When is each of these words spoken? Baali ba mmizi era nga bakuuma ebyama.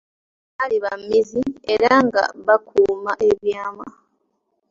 Baali 0.57 0.77
ba 0.83 0.91
mmizi 0.99 1.41
era 1.73 1.91
nga 2.07 2.23
bakuuma 2.45 3.13
ebyama. 3.29 3.87